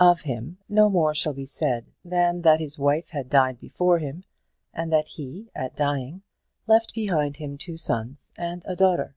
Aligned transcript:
Of 0.00 0.22
him 0.22 0.58
no 0.68 0.90
more 0.90 1.14
shall 1.14 1.32
be 1.34 1.46
said 1.46 1.86
than 2.04 2.42
that 2.42 2.58
his 2.58 2.80
wife 2.80 3.10
had 3.10 3.30
died 3.30 3.60
before 3.60 4.00
him, 4.00 4.24
and 4.74 4.92
that 4.92 5.06
he, 5.06 5.52
at 5.54 5.76
dying, 5.76 6.22
left 6.66 6.92
behind 6.96 7.36
him 7.36 7.56
two 7.56 7.76
sons 7.76 8.32
and 8.36 8.64
a 8.66 8.74
daughter. 8.74 9.14